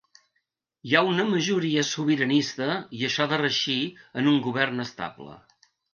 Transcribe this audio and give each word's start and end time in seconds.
Hi 0.89 0.93
ha 0.93 1.01
una 1.09 1.25
majoria 1.33 1.83
sobiranista 1.89 2.69
i 3.01 3.05
això 3.09 3.27
ha 3.27 3.31
de 3.35 3.39
reeixir 3.43 3.79
en 4.23 4.31
un 4.33 4.41
govern 4.47 4.87
estable. 4.87 5.37